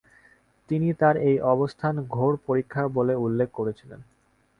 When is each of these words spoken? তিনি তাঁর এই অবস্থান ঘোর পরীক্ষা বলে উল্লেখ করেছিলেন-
তিনি 0.69 0.89
তাঁর 0.93 1.15
এই 1.21 1.37
অবস্থান 1.47 1.95
ঘোর 2.09 2.33
পরীক্ষা 2.47 2.83
বলে 2.87 3.13
উল্লেখ 3.15 3.49
করেছিলেন- 3.53 4.05